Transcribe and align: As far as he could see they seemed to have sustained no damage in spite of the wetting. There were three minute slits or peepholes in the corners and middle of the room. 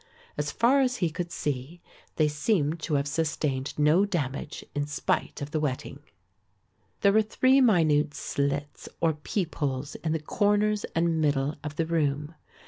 As 0.35 0.51
far 0.51 0.79
as 0.81 0.97
he 0.97 1.11
could 1.11 1.31
see 1.31 1.79
they 2.15 2.27
seemed 2.27 2.79
to 2.79 2.95
have 2.95 3.07
sustained 3.07 3.77
no 3.77 4.03
damage 4.03 4.65
in 4.73 4.87
spite 4.87 5.43
of 5.43 5.51
the 5.51 5.59
wetting. 5.59 5.99
There 7.01 7.13
were 7.13 7.21
three 7.21 7.61
minute 7.61 8.15
slits 8.15 8.89
or 8.99 9.13
peepholes 9.13 9.93
in 9.93 10.11
the 10.11 10.19
corners 10.19 10.85
and 10.95 11.21
middle 11.21 11.55
of 11.63 11.75
the 11.75 11.85
room. 11.85 12.33